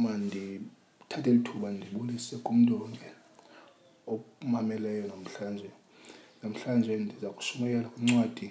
mandithathe 0.00 1.30
lithuba 1.34 1.68
ndibulise 1.76 2.34
kumntu 2.46 2.72
onke 2.84 3.08
omameleyo 4.12 5.02
namhlanje 5.10 5.70
namhlanje 6.42 6.92
ndiza 7.02 7.28
kushumayela 7.36 7.88
kwincwadi 7.92 8.48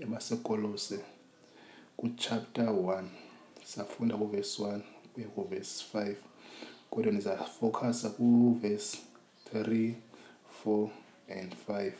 yabasekolose 0.00 0.96
kuchapter 1.98 2.68
1 2.68 3.02
safunda 3.72 4.14
kuvesi 4.20 4.56
1 4.62 4.80
kuye 5.12 5.26
kuvesi 5.34 5.76
5 5.94 6.14
kodwa 6.90 7.12
ndizafokasa 7.12 8.06
kuvesi 8.16 8.98
3 9.54 9.92
4 10.64 10.88
and 11.38 11.52
5 11.68 11.92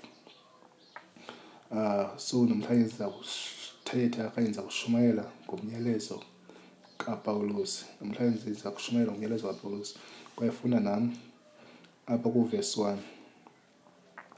um 1.71 1.77
uh, 1.77 2.17
so 2.25 2.37
namhlanje 2.49 2.85
ndizakuthetha 2.87 4.21
okanye 4.29 4.49
ndiza 4.49 4.63
kushumayela 4.69 5.25
ngomnyelezo 5.45 6.17
kapawulosi 7.05 7.85
namhlanje 8.01 8.39
ndiza 8.45 8.71
kushumayela 8.75 9.13
umyalezo 9.13 9.47
kapawulosi 9.49 9.95
kwayefunda 10.37 10.81
nam 10.81 11.03
apha 12.07 12.29
kuvesi 12.35 12.81
one 12.89 13.01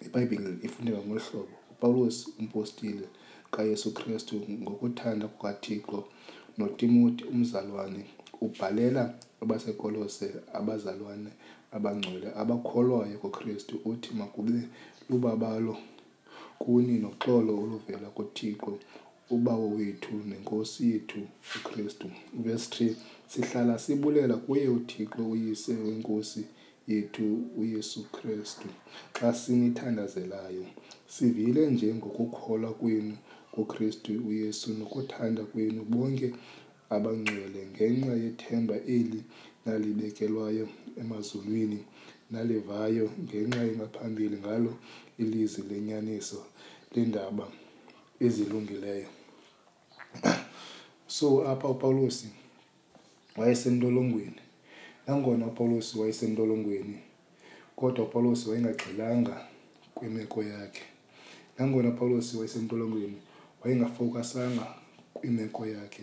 ibhayibhile 0.07 0.49
ifundeka 0.67 0.99
ngolu 1.05 1.21
hlobo 1.27 1.55
upawulosi 1.73 2.25
umpostile 2.41 3.05
kayesu 3.55 3.89
kristu 3.97 4.35
ngokuthanda 4.63 5.27
kukathixo 5.33 5.99
notimothi 6.59 7.23
umzalwane 7.33 8.03
ubhalela 8.45 9.03
abasekolose 9.43 10.27
abazalwane 10.59 11.31
abangcwele 11.77 12.29
abakholwayo 12.43 13.17
kukristu 13.23 13.75
uthi 13.91 14.11
makube 14.21 14.61
lubabalo 15.11 15.75
kuni 16.63 16.95
noxolo 17.05 17.53
oluvela 17.65 18.09
kuthixo 18.17 18.73
ubawo 19.33 19.69
wethu 19.71 20.15
nenkosi 20.29 20.91
yethu 20.91 21.19
ukristu 21.57 22.11
vesi 22.35 22.67
3 22.75 22.95
sihlala 23.29 23.79
sibulela 23.79 24.35
kuye 24.37 24.69
uthixo 24.69 25.31
uyise 25.31 25.73
wenkosi 25.75 26.43
yethu 26.89 27.27
uyesu 27.61 28.01
kristu 28.17 28.69
xa 29.17 29.29
sinithandazelayo 29.41 30.65
sivile 31.15 31.63
nje 31.71 31.95
ngokukholwa 31.95 32.73
kwenu 32.75 33.17
kukristu 33.55 34.11
uyesu 34.29 34.69
nokuthanda 34.79 35.43
kwenu 35.53 35.81
bonke 35.93 36.29
abangcwele 36.95 37.61
ngenxa 37.75 38.13
yethemba 38.25 38.77
eli 38.95 39.21
nalibekelwayo 39.67 40.67
emazulwini 41.03 41.79
nalivayo 42.35 43.07
ngenxa 43.25 43.61
engaphambili 43.71 44.37
ngalo 44.43 44.73
ilizwi 45.23 45.63
lenyaniso 45.71 46.41
lendaba 46.95 47.47
ezilungileyo 48.27 49.09
so 51.07 51.49
apha 51.51 51.69
upawulosi 51.69 52.29
wayesentolongweni 53.37 54.41
nangona 55.07 55.47
upawulosi 55.47 55.99
wayesentolongweni 55.99 56.99
kodwa 57.77 58.05
upawulosi 58.07 58.49
wayengagxilanga 58.49 59.47
kwimeko 59.95 60.43
yakhe 60.43 60.83
nangona 61.59 61.89
upawulosi 61.89 62.37
wayesentolongweni 62.37 63.17
wayengafowukasanga 63.65 64.75
kwimeko 65.15 65.67
yakhe 65.67 66.03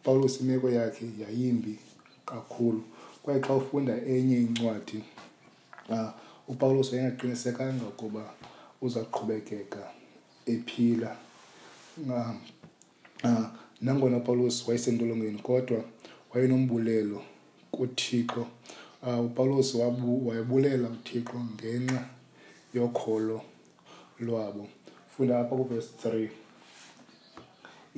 upawulosi 0.00 0.40
imeko 0.44 0.70
yakhe 0.70 1.06
yayimbi 1.22 1.78
kakhulu 2.26 2.82
kwaye 3.22 3.40
xa 3.46 3.54
ufunda 3.54 3.94
enye 4.06 4.36
incwadi 4.40 4.96
uh, 5.88 5.98
ah, 5.98 6.14
upawulosi 6.48 6.90
wayengaqinisekanga 6.94 7.84
ukuba 7.88 8.24
uzaqhubekeka 8.82 9.82
ephila 10.46 11.16
uh, 12.08 12.30
Ah, 13.24 13.50
nangona 13.80 14.16
upawulos 14.16 14.68
wayesentolongweni 14.68 15.38
kodwa 15.42 15.84
wayenombulelo 16.34 17.22
kuthixo 17.70 18.40
uh, 18.42 18.48
ah, 19.08 19.20
upawulos 19.20 19.70
wayebulela 20.26 20.88
uthixo 20.88 21.38
ngenxa 21.54 22.00
yokholo 22.76 23.38
lwabo 24.26 24.64
funda 25.12 25.34
apha 25.40 25.54
kuvesi 25.60 25.92
3 26.04 26.28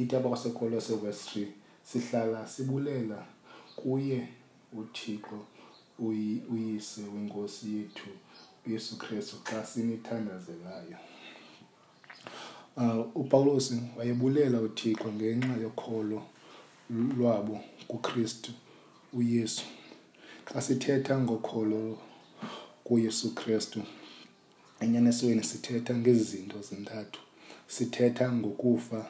itapa 0.03 0.28
kwasekholo 0.28 0.78
sevesi 0.81 1.26
3 1.38 1.47
sihlala 1.88 2.41
sibulela 2.47 3.19
kuye 3.81 4.19
uthixo 4.81 5.38
uyise 6.48 7.03
wenkosi 7.14 7.66
yethu 7.76 8.10
uyesu 8.66 8.93
kristu 9.03 9.37
xa 9.48 9.66
sinithandazelayo 9.66 10.98
Uh, 12.77 13.05
upawulos 13.17 13.73
wayebulela 13.99 14.59
uthixo 14.67 15.09
ngenxa 15.17 15.55
yokholo 15.65 16.19
lwabo 17.19 17.56
kukristu 17.91 18.51
uyesu 19.19 19.65
xa 20.49 20.61
sithetha 20.67 21.15
ngokholo 21.25 21.81
kuyesu 22.87 23.29
kristu 23.39 23.81
enyanisweni 24.83 25.43
sithetha 25.51 25.93
ngezi 26.01 26.25
zinto 26.31 26.59
zintathu 26.69 27.21
sithetha 27.75 28.27
ngokufa 28.39 29.00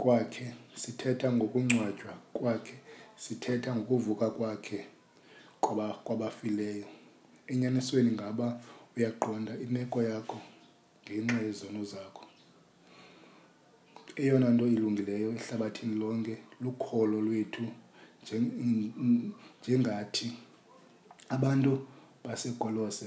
kwakhe 0.00 0.46
sithetha 0.82 1.28
ngokungcwatywa 1.36 2.12
kwakhe 2.36 2.74
sithetha 3.24 3.70
ngokuvuka 3.76 4.26
kwakhe 4.36 4.78
kwabafileyo 6.06 6.84
enyanisweni 7.52 8.10
ngaba 8.16 8.46
uyaqonda 8.96 9.52
imeko 9.64 9.98
yakho 10.10 10.38
ngenxa 11.04 11.40
yezono 11.48 11.82
zakho 11.92 12.24
eyona 14.16 14.48
nto 14.50 14.66
ilungileyo 14.66 15.32
ehlabathini 15.32 15.94
lonke 15.94 16.36
lukholo 16.60 17.20
lwethu 17.20 17.66
njengathi 19.62 20.32
abantu 21.28 21.86
basegolose 22.24 23.06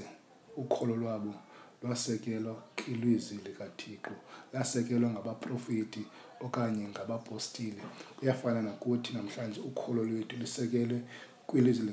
ukholo 0.56 0.96
lwabo 0.96 1.34
lwasekelwa 1.82 2.62
kilwizi 2.76 3.34
likathixo 3.34 4.10
lasekelwa 4.52 5.10
ngabaprofeti 5.10 6.02
okanye 6.40 6.88
ngabapostile 6.88 7.82
kuyafana 8.18 8.62
nakuthi 8.62 9.12
namhlanje 9.12 9.60
ukholo 9.60 10.04
lwethu 10.04 10.36
lisekelwe 10.36 11.00
kwilizwi 11.46 11.88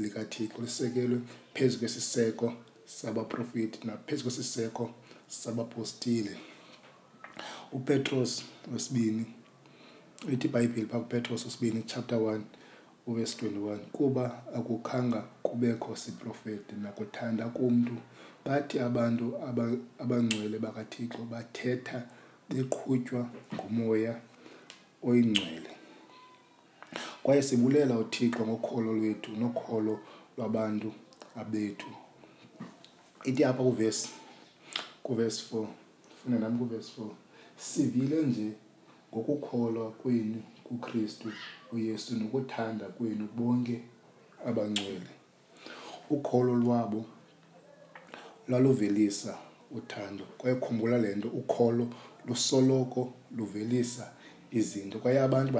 likathixo 0.00 0.62
lisekelwe 0.62 1.20
phezu 1.54 1.78
kwesiseko 1.78 2.52
sabaprofeti 2.84 3.86
naphezu 3.86 4.22
kwesiseko 4.24 4.90
sabapostile 5.28 6.30
na 6.30 6.49
upetros 7.72 8.44
wesibini 8.72 9.26
ithi 10.32 10.48
ibhayibhile 10.48 10.86
pha 10.86 10.98
kupetros 10.98 11.44
wesibini 11.44 11.82
chapter 11.86 12.18
1 12.18 12.40
uvesi 13.06 13.36
21 13.46 13.78
kuba 13.78 14.42
akukhanga 14.56 15.20
kubekho 15.42 15.96
siprofeti 15.96 16.74
nakuthanda 16.82 17.48
kumntu 17.48 17.92
bathi 18.44 18.76
abantu 18.80 19.34
abangcwele 20.02 20.56
bakathixo 20.64 21.18
bathetha 21.32 21.98
beqhutywa 22.48 23.22
ngumoya 23.54 24.14
oyingcwele 25.08 25.70
kwaye 27.22 27.42
sibulela 27.42 27.94
uthixo 27.98 28.46
ngokholo 28.46 28.90
lwethu 28.96 29.30
nokholo 29.42 29.94
lwabantu 30.38 30.92
abethu 31.40 31.90
ithi 33.28 33.44
apha 33.44 33.62
kuvesi 33.62 34.08
kuvesi 35.02 35.44
4 35.54 35.66
funa 36.22 36.38
nam 36.38 36.58
kuvesi 36.58 36.92
4 37.00 37.04
sivile 37.60 38.22
nje 38.26 38.52
ngokukholwa 39.14 39.90
kwenu 39.90 40.42
kukristu 40.64 41.28
uyesu 41.72 42.14
nokuthanda 42.16 42.86
kwenu 42.86 43.28
bonke 43.36 43.80
abangcwele 44.46 45.10
ukholo 46.10 46.54
lwabo 46.54 47.04
lwaluvelisa 48.48 49.38
uthando 49.76 50.24
kwaye 50.38 50.56
khumbula 50.56 50.98
le 50.98 51.14
nto 51.14 51.28
ukholo 51.28 51.86
lusoloko 52.26 53.12
luvelisa 53.36 54.12
izinto 54.50 54.98
kwaye 54.98 55.18
abantu 55.20 55.52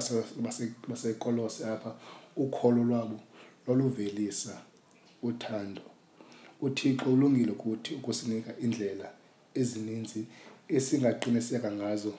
basekolose 0.88 1.66
apha 1.66 1.96
ukholo 2.36 2.84
lwabo 2.84 3.20
lwaluvelisa 3.66 4.62
uthando 5.22 5.82
uthixo 6.60 7.12
ulungile 7.14 7.52
kuthi 7.52 7.94
ukusinika 7.94 8.52
indlela 8.58 9.08
ezininzi 9.54 10.26
esingaqiniseka 10.76 11.68
ngazo 11.76 12.12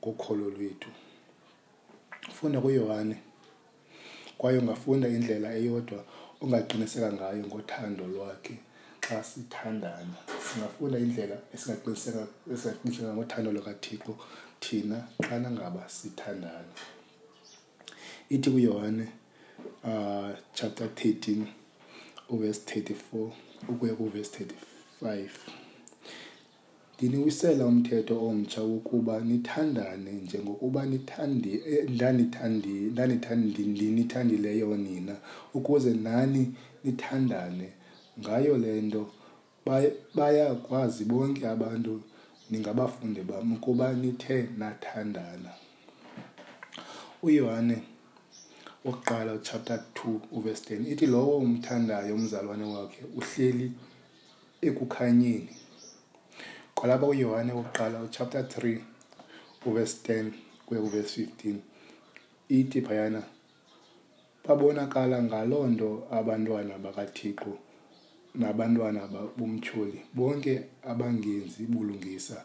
ngokholo 0.00 0.46
lwethu 0.56 0.90
funda 2.36 2.58
kuyohane 2.64 3.16
kwaye 4.38 4.56
ungafunda 4.62 5.06
indlela 5.14 5.48
eyodwa 5.58 6.00
ongaqiniseka 6.42 7.08
ngayo 7.16 7.42
ngothando 7.48 8.04
lwakhe 8.14 8.54
xa 9.04 9.16
sithandana 9.30 10.16
singafunda 10.46 10.98
indlela 11.04 11.36
esingaqiniseka 11.54 12.22
ngothando 13.16 13.48
lwakathixo 13.56 14.12
thina 14.62 14.98
xana 15.26 15.48
ngaba 15.56 15.82
sithandana 15.98 16.74
ithi 18.34 18.48
kuyohane 18.54 19.06
uh, 19.90 20.28
chapter 20.58 20.86
13 20.88 21.46
uverse 22.34 22.60
34 22.80 23.30
ukuya 23.72 23.94
kuverse 23.98 24.36
35 24.44 25.63
ndiniwisela 26.98 27.62
umthetho 27.72 28.14
omtsha 28.28 28.60
wokuba 28.70 29.14
nithandane 29.28 30.10
njengokuba 30.24 30.80
eh, 31.14 31.82
ndanithandileyo 32.92 34.76
nina 34.84 35.14
ukuze 35.56 35.90
nani 36.06 36.42
nithandane 36.84 37.68
ngayo 38.20 38.54
le 38.62 38.72
nto 38.86 39.02
bayakwazi 40.16 41.02
bonke 41.10 41.42
abantu 41.54 41.92
ningabafundi 42.50 43.20
bam 43.28 43.48
ukuba 43.56 43.86
nithe 44.00 44.36
nathandana 44.58 45.50
uyohane 47.26 47.78
okuqala 48.88 49.32
chapter 49.46 49.78
2 49.94 50.18
uverse 50.38 50.64
10 50.78 50.92
ithi 50.92 51.06
lowo 51.14 51.34
umthandayo 51.46 52.10
umzalwane 52.18 52.66
wakhe 52.74 53.02
uhleli 53.18 53.66
ekukhanyeni 54.68 55.54
qalaba 56.80 57.06
uyohane 57.14 57.52
wokuqala 57.58 57.96
uchapter 58.06 58.42
3 58.42 58.78
uverse 59.66 59.96
10 60.14 60.30
kuye 60.66 60.80
kuverse 60.80 61.16
15 61.42 61.54
ithi 62.58 62.80
phayana 62.86 63.20
babonakala 64.46 65.16
ngaloo 65.28 65.66
nto 65.74 65.88
abantwana 66.18 66.74
bakathixo 66.84 67.52
nabantwana 68.40 69.00
bomtyholi 69.38 69.98
bonke 70.16 70.54
abangenzi 70.90 71.62
bulungisa 71.72 72.36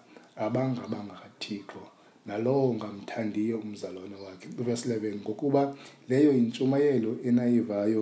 abangabangakathixo 0.46 1.82
nalowo 2.28 2.68
ngamthandiyo 2.78 3.56
umzalwana 3.66 4.18
wakhe 4.25 4.48
uverse 4.62 4.86
11 4.96 5.22
ngokuba 5.24 5.62
leyo 6.10 6.30
yintshumayelo 6.38 7.12
enayivayo 7.30 8.02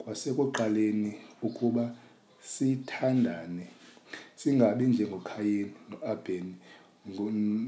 kwasekuqaleni 0.00 1.12
ukuba 1.46 1.84
sithandane 2.52 3.66
singabi 4.42 4.84
njengokhayeni 4.86 5.70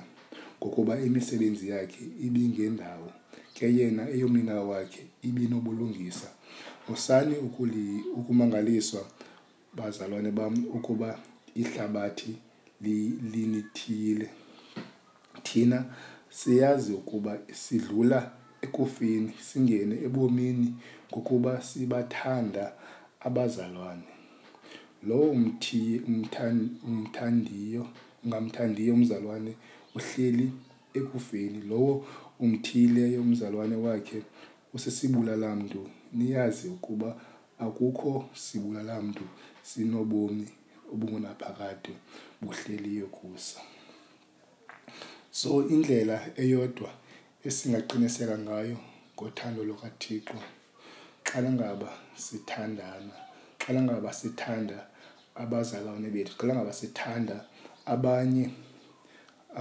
ngokuba 0.62 0.94
imisebenzi 1.08 1.66
yakhe 1.76 2.04
ibingendawo 2.26 3.10
ke 3.56 3.66
yena 3.78 4.04
eyomninawo 4.16 4.70
wakhe 4.74 5.04
ibinobulungisa 5.28 6.30
usani 6.94 7.36
ukumangaliswa 8.18 9.02
bazalwane 9.76 10.32
bam 10.32 10.54
ukuba 10.78 11.10
ihlabathi 11.56 12.34
linithile 12.82 14.30
thina 15.44 15.80
siyazi 16.38 16.94
ukuba 17.02 17.32
sidlula 17.66 18.20
ekufini 18.66 19.32
singene 19.50 19.96
ebomini 20.08 20.70
ngokuba 21.10 21.54
sibathanda 21.70 22.66
abazalwane 23.28 24.10
lowo 25.08 25.30
mthi 25.44 25.80
umthandiyo 26.92 27.84
ungamthandiyo 28.24 28.92
umzalwane 28.98 29.54
uhleli 29.98 30.48
ekufeni 31.00 31.60
lowo 31.72 31.96
umthileyo 32.44 33.20
umzalwane 33.28 33.76
wakhe 33.86 34.20
usesibulalamntu 34.76 35.82
niyazi 36.18 36.66
ukuba 36.76 37.10
akukho 37.66 38.14
sibulalamntu 38.44 39.24
sinobomi 39.70 40.48
obungunaphakade 40.92 41.94
buhleliyo 42.42 43.06
kuso 43.18 43.60
so 45.42 45.52
indlela 45.72 46.18
eyodwa 46.44 46.90
esingaqiniseka 47.48 48.36
ngayo 48.46 48.78
ngothando 49.16 49.62
lukathixo 49.70 50.38
xa 51.28 51.38
langaba 51.44 51.90
sithandana 52.24 53.16
xa 53.62 53.70
langaba 53.76 54.10
sithanda 54.20 54.78
abazalwane 55.42 56.08
bethu 56.16 56.34
xa 56.40 56.44
langaba 56.50 56.74
sithanda 56.82 57.36
abanye 57.94 58.46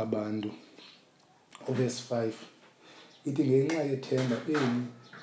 abantu 0.02 0.50
uvesi 1.70 2.00
5 2.11 2.32
ithi 3.28 3.43
ngenxa 3.49 3.81
yethemba 3.90 4.37
eli 4.55 4.69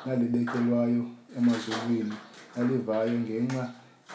nalibekelwayo 0.06 1.04
emazulwini 1.38 2.16
nalivayo 2.54 3.16
ngenxa 3.24 3.64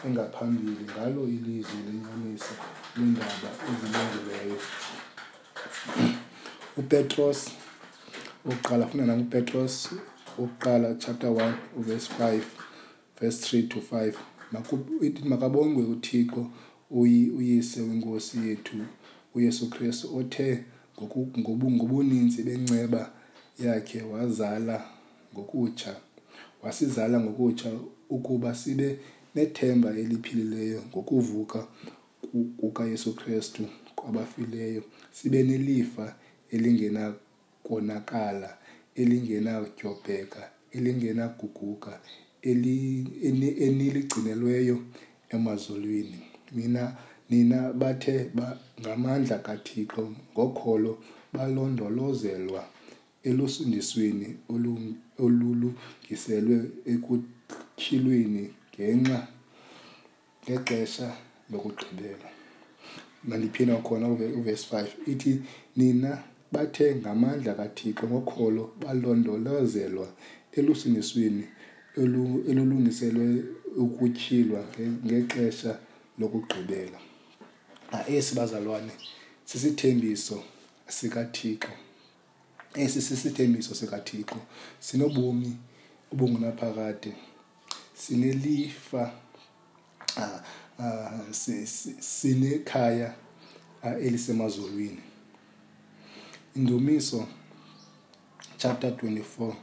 engaphambili 0.05 0.83
ngalo 0.91 1.21
ilizwe 1.35 1.79
lenyaniso 1.87 2.53
lendaba 2.97 3.49
ezilungele 3.69 4.28
upetros 6.79 7.51
okuqala 8.45 8.87
funa 8.87 9.05
nam 9.05 9.21
upetros 9.21 9.89
okuqala 10.37 10.93
chapter 10.99 11.29
1 11.29 11.53
verse 11.77 12.07
5 12.19 12.41
verse 13.21 13.57
3 13.61 13.67
to 13.69 13.79
5 13.81 14.13
Maku, 14.51 14.79
it, 15.05 15.23
makabongwe 15.25 15.83
uthixo 15.83 16.47
uyise 16.91 17.81
wenkosi 17.81 18.37
yethu 18.47 18.77
uyesu 19.35 19.69
kristu 19.69 20.17
othe 20.17 20.63
ngobuninzi 21.39 22.43
benceba 22.43 23.11
yakhe 23.63 24.01
wazala 24.01 24.85
ngokutsha 25.33 25.95
wasizala 26.63 27.19
ngokutsha 27.19 27.71
ukuba 28.09 28.55
sibe 28.55 28.99
nethemba 29.35 29.89
eliphilileyo 29.89 30.83
ngokuvuka 30.89 31.67
kukayesu 32.59 33.15
kristu 33.15 33.63
kwabafileyo 33.95 34.83
sibe 35.11 35.43
nelifa 35.43 36.15
elingenakonakala, 36.55 38.49
elingenakudyobheka, 39.01 40.41
elingenaguquka, 40.71 41.93
eniligcinelweyo 43.67 44.77
emazulwini, 45.29 46.19
nina 47.35 47.73
bathe 47.73 48.19
ngamandla 48.81 49.37
kaThixo 49.47 50.03
ngokholo 50.33 50.91
balondolozelwa 51.33 52.63
elusindisweni 53.27 54.27
olulungiselwe 55.23 56.57
ekutyhilweni 56.93 58.45
ngexesha 60.41 61.09
lokugqibela. 61.51 62.29
Mandiphinda 63.27 63.75
kwakhona 63.75 64.07
uvesi 64.39 64.65
5, 64.71 64.87
ithi, 65.11 65.33
Nina 65.75 66.23
bathe 66.51 66.95
ngamandla 66.95 67.53
kaThixo 67.53 68.05
ngokholo 68.07 68.63
balondolozelwa 68.81 70.07
elusinisweni 70.57 71.43
elulungiselwe 72.51 73.25
ukutyhilwa 73.77 74.61
ngexesha 75.05 75.77
lokugqibela. 76.19 76.99
Ah, 77.91 78.05
esi, 78.09 78.35
bazalwane, 78.35 78.91
sisithembiso 79.45 80.43
sikaThixo. 80.87 81.71
Esi 82.73 83.01
sisithembiso 83.01 83.75
sikaThixo. 83.75 84.37
Sinobomi 84.79 85.57
obungunaphakade. 86.11 87.13
Sinelifa 87.93 89.13
ah, 90.17 90.41
ah, 90.79 91.23
sinekhaya 92.01 93.15
elisemazulwini. 94.01 95.01
indumiso 96.55 97.27
chapter 98.57 98.91
24 98.91 99.53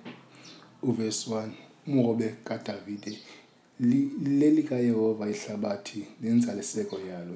uverse 0.82 1.30
1 1.30 1.50
umhobe 1.86 2.34
kadavide 2.44 3.18
lelikayehova 4.28 5.30
ihlabathi 5.30 6.04
nenzaliseko 6.20 7.00
yalo 7.08 7.34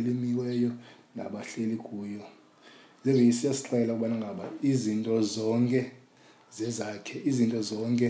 elimiweyo 0.00 0.72
nabahleli 1.16 1.76
kuyo 1.76 2.20
zeveyisiyasixela 3.04 3.92
ukubana 3.92 4.16
ngaba 4.16 4.44
izinto 4.62 5.22
zonke 5.22 5.80
zezakhe 6.56 7.16
izinto 7.24 7.62
zonke 7.62 8.08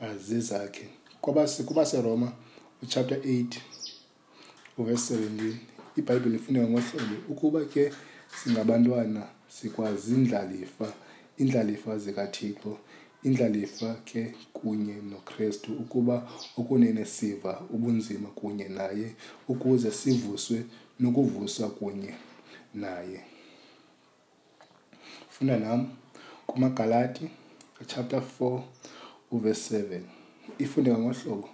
azizezakhe 0.00 0.84
kubaseroma 1.66 2.28
uchapter 2.82 3.18
8 3.18 3.46
uverse 4.78 5.14
17 5.16 5.52
ibhayibhile 5.96 6.36
ifuneka 6.36 6.66
ngohlobo 6.68 7.16
ukuba 7.32 7.64
ke 7.64 7.92
singabantwana 8.42 9.37
sikwazi 9.48 10.14
indlalifa 10.14 10.92
iindlalifa 11.40 11.98
zikathixo 11.98 12.78
indlalifa 13.22 13.94
ke 14.04 14.34
kunye 14.52 14.94
nokrestu 14.94 15.72
ukuba 15.74 16.30
okunene 16.58 17.04
siva 17.04 17.60
ubunzima 17.74 18.28
kunye 18.28 18.68
naye 18.68 19.14
ukuze 19.48 19.90
sivuswe 19.90 20.64
nokuvuswa 21.00 21.68
kunye 21.70 22.14
naye 22.74 23.20
funda 25.28 25.56
nam 25.58 25.88
kumagalati 26.46 27.28
chapter 27.86 28.22
4 28.40 28.62
uverse 29.30 29.82
7 29.82 30.00
ifunde 30.58 30.90
ngohlobo 30.92 31.48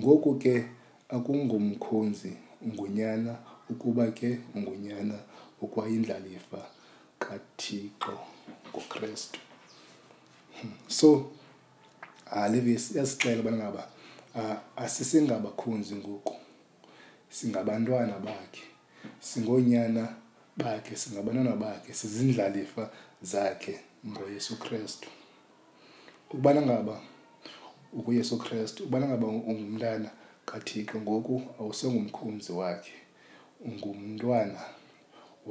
ngoku 0.00 0.34
ke 0.38 0.66
akungumkhonzi 1.08 2.32
ungunyana 2.62 3.36
ukuba 3.70 4.06
ke 4.10 4.38
ungunyana 4.54 5.14
ukwayindlalifa 5.60 6.66
kathixo 7.24 8.18
ngokrestu 8.70 9.40
hmm. 10.60 10.72
so 10.88 11.30
alivis 12.30 12.90
iyasixela 12.94 13.40
ubana 13.40 13.56
ngaba 13.56 13.82
asisingabakhunzi 14.76 15.94
ngoku 15.96 16.34
singabantwana 17.36 18.16
bakhe 18.26 18.62
singoonyana 19.26 20.04
bakhe 20.56 20.94
singabantwana 21.02 21.52
bakhe 21.62 21.90
sizindlalifa 22.00 22.84
zakhe 23.32 23.74
ngoyesu 24.10 24.54
krestu 24.62 25.08
ukubana 26.28 26.60
ngaba 26.66 26.94
ukuyesu 27.98 28.36
krestu 28.44 28.78
ukubana 28.82 29.06
ngaba 29.08 29.26
ungumntana 29.26 30.08
kathixo 30.48 30.96
ngoku 31.04 31.34
awusengumkhunzi 31.60 32.52
wakhe 32.60 32.94
ungumntwana 33.66 34.60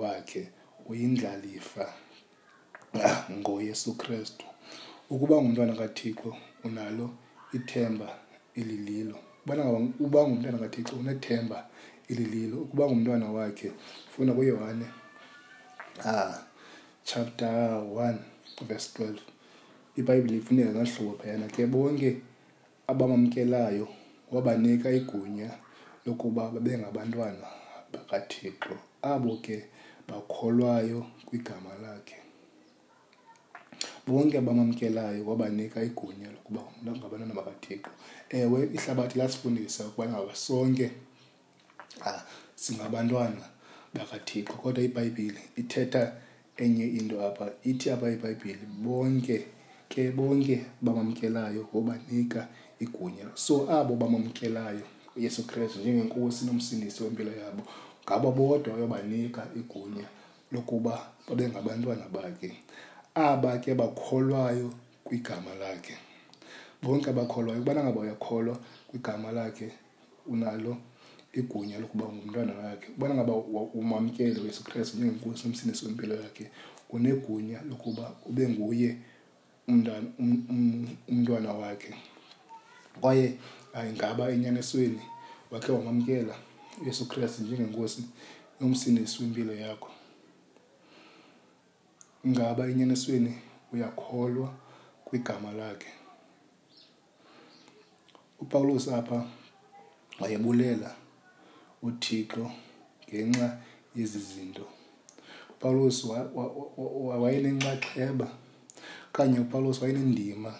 wakhe 0.01 0.43
uyindlalifa 0.85 1.93
ah, 3.03 3.23
ngoyesu 3.31 3.93
krestu 3.97 4.45
ukuba 5.09 5.35
ngumntwana 5.41 5.73
kathixo 5.73 6.35
unalo 6.63 7.11
ithemba 7.57 8.09
elililo 8.55 9.17
uba 9.99 10.19
ngumntwana 10.27 10.57
kathixo 10.63 10.93
unethemba 10.95 11.59
elililo 12.11 12.57
ukuba 12.63 12.83
ngumntwana 12.85 13.25
wakhe 13.35 13.69
funa 14.13 14.31
kuyohane 14.33 14.85
ah, 16.05 16.35
chapter 17.03 17.49
1 17.49 18.15
verse 18.67 18.87
12 19.03 19.15
ibhayibhile 19.99 20.35
ifuneka 20.41 20.69
ngahlobo 20.71 21.13
phayana 21.23 21.47
ke 21.47 21.63
bonke 21.67 22.09
abamamkelayo 22.87 23.87
wabanika 24.31 24.87
igunya 24.99 25.49
lokuba 26.05 26.43
babengabantwana 26.53 27.47
bakathixo 27.93 28.73
abo 29.01 29.37
ke 29.37 29.55
okay 29.55 29.61
bakholwayo 30.11 31.05
kwigama 31.25 31.69
lakhe 31.81 32.15
bonke 34.07 34.37
abamamkelayo 34.37 35.21
wabanika 35.27 35.79
igunya 35.83 36.27
lokuba 36.35 36.61
ngabantwana 36.83 37.33
bakathixo 37.39 37.91
ewe 38.37 38.59
ihlabathi 38.75 39.15
lasifundisa 39.19 39.81
ukubana 39.87 40.11
ngaba 40.13 40.33
sonke 40.45 40.87
ah, 42.07 42.19
singabantwana 42.63 43.45
bakathixo 43.95 44.53
kodwa 44.61 44.83
ibhayibhile 44.87 45.41
ithetha 45.61 46.03
enye 46.63 46.85
into 46.99 47.15
apha 47.27 47.45
ithi 47.71 47.87
apha 47.93 48.07
ibhayibhile 48.15 48.63
bonke 48.83 49.37
ke 49.91 50.03
bonke 50.17 50.55
bamamkelayo 50.85 51.61
wabanika 51.73 52.41
igunya 52.83 53.25
so 53.45 53.69
abo 53.77 53.95
bamamkelayo 53.95 54.85
uyesu 55.15 55.41
krestu 55.47 55.79
njengenkosi 55.79 56.45
nomsindisi 56.45 56.99
wempilo 57.03 57.31
yabo 57.43 57.63
ngabo 58.05 58.31
bodwa 58.31 58.73
uyobanika 58.75 59.47
igunya 59.55 60.07
lokuba 60.51 61.07
babe 61.27 61.47
ngabantwana 61.49 62.05
bakhe 62.09 62.49
aba 63.15 63.59
ke 63.61 63.75
bakholwayo 63.77 64.73
kwigama 65.05 65.53
lakhe 65.61 65.95
bonke 66.81 67.09
abakholwayo 67.13 67.59
ukubana 67.61 67.81
ngaba 67.85 68.01
uyakholwa 68.01 68.55
kwigama 68.89 69.29
lakhe 69.31 69.69
unalo 70.25 70.73
igunya 71.33 71.77
lokuba 71.79 72.05
ngumntwana 72.09 72.51
wakhe 72.57 72.87
ukubana 72.89 73.13
ngaba 73.17 73.33
umamkele 73.79 74.37
uyesu 74.41 74.63
kristu 74.65 74.97
njengenkosi 74.97 75.45
umsindisi 75.47 75.85
wempilo 75.85 76.15
yakhe 76.17 76.45
unegunya 76.89 77.61
lokuba 77.69 78.11
ube 78.25 78.49
nguye 78.49 78.97
umntwana 79.69 80.07
um-, 80.19 80.97
um-, 81.09 81.61
wakhe 81.61 81.91
kwaye 83.01 83.37
ayingaba 83.73 84.31
enyanisweni 84.33 85.01
wakhe 85.51 85.71
wamamkela 85.71 86.33
wa 86.33 86.39
uyesu 86.81 87.07
kristu 87.07 87.41
njengenkosi 87.43 88.03
nomsindisi 88.59 89.17
wempilo 89.23 89.53
yakho 89.53 89.91
ngaba 92.27 92.67
enyanisweni 92.67 93.33
uyakholwa 93.73 94.53
kwigama 95.05 95.51
lakhe 95.51 95.91
upawulos 98.39 98.87
apha 98.87 99.19
wayebulela 100.19 100.89
uthixo 101.85 102.45
ngenxa 103.09 103.47
yezi 103.95 104.19
zinto 104.31 104.65
upawulos 105.53 105.97
wayenenxaxheba 107.23 108.27
okanye 109.09 109.37
upawulos 109.45 109.81
wayenendima 109.81 110.51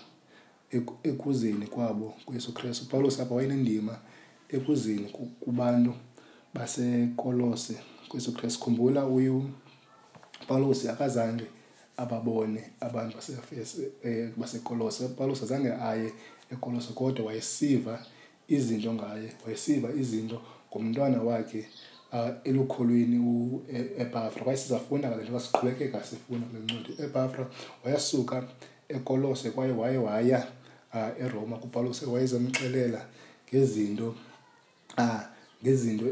ekuzeni 1.10 1.66
kwabo 1.74 2.08
kuyesu 2.26 2.50
kristu 2.54 2.82
upawulos 2.86 3.20
apha 3.20 3.36
wayenendima 3.36 3.96
ekuzeni 4.56 5.08
kubantu 5.44 5.92
ku 5.94 6.00
basekolose 6.54 7.76
kwesu 8.10 8.34
kristu 8.34 8.60
khumbula 8.60 9.06
upawulos 9.06 10.86
akazange 10.86 11.44
ababone 11.98 12.64
abantu 12.80 13.18
eh, 14.04 14.32
basekolose 14.38 15.06
upawulos 15.06 15.44
azange 15.44 15.72
aye 15.74 16.12
ekolose 16.52 16.94
kodwa 16.94 17.26
wayesiva 17.26 18.00
izinto 18.48 18.92
ngaye 18.94 19.30
wayesiva 19.46 19.90
izinto 19.94 20.38
ngomntwana 20.70 21.22
wakhe 21.22 21.62
uh, 22.14 22.28
eh, 22.28 22.34
elukholweni 22.44 23.18
uepafra 23.20 24.44
kwaye 24.44 24.58
sizafunda 24.58 25.10
ngale 25.10 25.24
nto 25.24 25.34
kasiqhubekeka 25.34 26.04
sifunda 26.04 26.48
kule 26.48 26.62
ncwadi 26.64 26.94
uepafra 27.02 27.46
wayasuka 27.84 28.44
ekolose 28.90 29.50
kwaye 29.52 29.72
waye 29.74 29.98
waya 29.98 30.48
uh, 30.94 31.26
eroma 31.26 31.58
kupawulos 31.58 32.02
wayezamxelela 32.04 33.06
ngezinto 33.48 34.16
um 34.98 35.06
uh, 35.06 35.22
ngezinto 35.64 36.06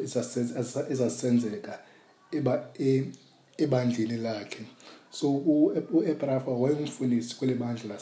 ezasenzeka 0.94 1.80
e, 2.80 3.12
ebandleni 3.58 4.18
lakhe 4.18 4.66
so 5.12 5.30
u-ebrafa 5.34 6.52
wayengumfundisi 6.52 7.36
kweli 7.38 7.54
bandla 7.56 7.98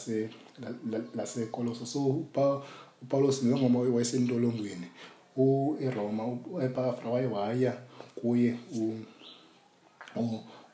lasekoloso 1.16 1.86
so 1.86 1.98
upawulos 2.04 3.42
njengoba 3.42 3.78
wayesentolongweni 3.78 4.88
iroma 5.80 6.26
u-epafra 6.26 7.10
waye 7.10 7.26
waya 7.26 7.72
kuye 8.20 8.56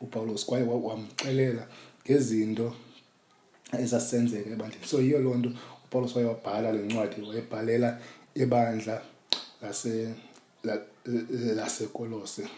upawulos 0.01 0.45
kwaye 0.47 0.65
wamxelela 0.65 1.69
ngezinto 2.05 2.75
ezasenzeka 3.83 4.51
ebandleni 4.51 4.87
so 4.87 4.99
yiyo 5.01 5.19
loo 5.19 5.35
nto 5.35 5.51
upawulos 5.85 6.17
waye 6.17 6.29
wabhala 6.29 6.73
le 6.73 6.83
ncwadi 6.83 7.23
wayebhalela 7.29 8.01
ibandla 8.35 9.03
lase 9.63 10.07
lasekolose 11.57 12.49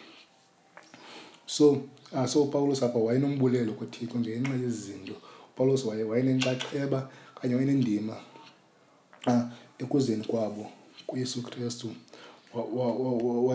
so 1.46 1.82
uh, 2.12 2.24
so 2.26 2.42
upawulos 2.44 2.82
apha 2.82 2.98
wayenombulelo 2.98 3.72
kuthixo 3.78 4.18
ngenxa 4.18 4.54
yezinto 4.62 5.14
upawulos 5.52 5.84
wayenenxaxheba 5.86 7.10
okanye 7.36 7.54
wayenendima 7.54 8.16
uh, 9.26 9.42
ekuzeni 9.78 10.24
kwabo 10.26 10.66
kuyesu 11.06 11.42
kristu 11.42 11.88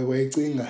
wayecinga 0.10 0.68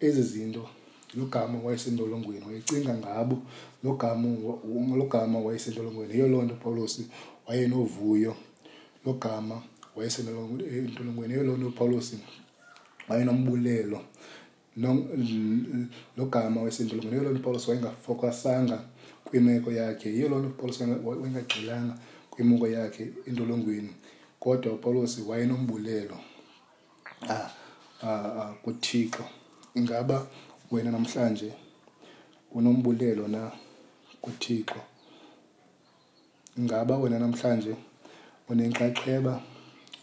ezi 0.00 0.22
zinto 0.22 0.68
lo 1.14 1.24
gama 1.26 1.58
wayesentolongweni 1.64 2.44
wayecinga 2.46 2.94
ngabo 2.94 3.36
lo 3.84 5.02
gama 5.10 5.38
wayesentolongweni 5.38 6.12
yiyo 6.14 6.28
loo 6.28 6.42
nto 6.42 6.54
upawulos 6.54 7.00
wayenovuyo 7.46 8.34
lo 9.06 9.12
gama 9.12 9.62
wayesentolongweni 9.96 11.32
yiyo 11.34 11.44
loo 11.44 11.56
nto 11.56 11.68
upawulos 11.68 12.12
wayenombulelo 13.08 14.02
logama 16.16 16.62
wesintu 16.62 16.96
lungene 16.96 17.16
loo 17.20 17.30
nto 17.30 17.38
upawulos 17.40 17.68
wayengafokasanga 17.68 18.80
kwimeko 19.24 19.72
yakhe 19.72 20.08
yiyo 20.14 20.28
loo 20.28 20.38
nto 20.40 20.48
upawulos 20.48 20.80
wayengagxilanga 21.18 21.94
kwimeko 22.30 22.68
yakhe 22.68 23.12
entolongweni 23.26 23.90
kodwa 24.40 24.72
upawulos 24.72 25.18
wayenombulelo 25.26 26.16
kuthixo 28.62 29.24
ingaba 29.74 30.26
wena 30.72 30.90
namhlanje 30.90 31.52
unombulelo 32.52 33.28
na 33.28 33.52
kuthixo 34.20 34.80
ingaba 36.58 36.96
wena 36.98 37.18
namhlanje 37.18 37.74
unenxaxheba 38.48 39.42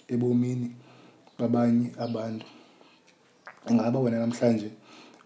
ebomini 0.08 0.72
babanye 1.40 1.92
abantu 2.00 2.46
ingaba 3.72 4.00
wena 4.00 4.18
namhlanje 4.20 4.68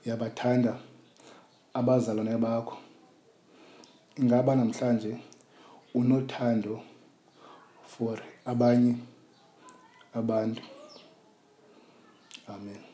uyabathanda 0.05 0.72
abazalwane 1.79 2.34
bakho 2.46 2.75
ingaba 4.22 4.51
namhlanje 4.60 5.12
unothando 6.00 6.74
for 7.91 8.17
abanye 8.51 8.93
abantu 10.19 10.63
amen 12.55 12.88